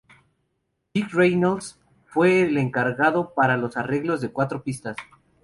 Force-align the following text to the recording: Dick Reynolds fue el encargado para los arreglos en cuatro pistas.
Dick 0.95 1.13
Reynolds 1.13 1.77
fue 2.07 2.41
el 2.41 2.57
encargado 2.57 3.35
para 3.35 3.55
los 3.55 3.77
arreglos 3.77 4.23
en 4.23 4.31
cuatro 4.31 4.63
pistas. 4.63 4.97